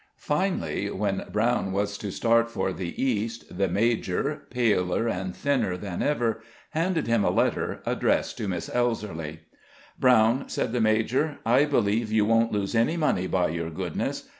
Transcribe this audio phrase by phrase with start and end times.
[0.17, 6.01] Finally, when Brown was to start for the East the major, paler and thinner than
[6.01, 9.41] ever, handed him a letter addressed to Miss Elserly.
[9.99, 14.27] "Brown," said the major, "I believe you won't lose any money by your goodness.